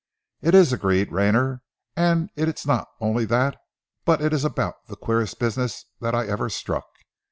"It 0.41 0.55
is," 0.55 0.73
agreed 0.73 1.11
Rayner, 1.11 1.61
"and 1.95 2.31
it's 2.35 2.65
not 2.65 2.87
only 2.99 3.23
that, 3.25 3.59
but 4.03 4.19
it 4.19 4.33
is 4.33 4.43
about 4.43 4.87
the 4.87 4.95
queerest 4.95 5.37
business 5.37 5.85
that 5.99 6.15
I 6.15 6.25
ever 6.25 6.49
struck." 6.49 6.87